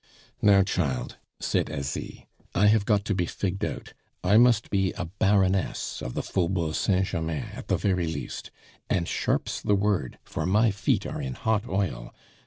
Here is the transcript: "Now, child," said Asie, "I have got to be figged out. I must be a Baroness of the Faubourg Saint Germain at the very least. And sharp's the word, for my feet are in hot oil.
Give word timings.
"Now, 0.41 0.63
child," 0.63 1.17
said 1.39 1.69
Asie, 1.69 2.25
"I 2.55 2.65
have 2.65 2.85
got 2.87 3.05
to 3.05 3.13
be 3.13 3.27
figged 3.27 3.63
out. 3.63 3.93
I 4.23 4.35
must 4.37 4.71
be 4.71 4.93
a 4.93 5.05
Baroness 5.05 6.01
of 6.01 6.15
the 6.15 6.23
Faubourg 6.23 6.73
Saint 6.73 7.05
Germain 7.05 7.45
at 7.53 7.67
the 7.67 7.77
very 7.77 8.07
least. 8.07 8.49
And 8.89 9.07
sharp's 9.07 9.61
the 9.61 9.75
word, 9.75 10.17
for 10.23 10.47
my 10.47 10.71
feet 10.71 11.05
are 11.05 11.21
in 11.21 11.35
hot 11.35 11.67
oil. 11.69 12.15